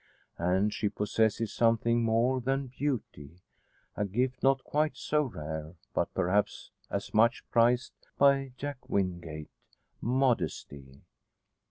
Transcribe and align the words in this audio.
And 0.39 0.73
she 0.73 0.89
possesses 0.89 1.53
something 1.53 2.03
more 2.03 2.41
than 2.41 2.65
beauty 2.65 3.37
a 3.95 4.03
gift 4.03 4.41
not 4.41 4.63
quite 4.63 4.97
so 4.97 5.21
rare, 5.21 5.75
but 5.93 6.11
perhaps 6.15 6.71
as 6.89 7.13
much 7.13 7.47
prized 7.51 7.93
by 8.17 8.51
Jack 8.57 8.89
Wingate 8.89 9.51
modesty. 10.01 11.01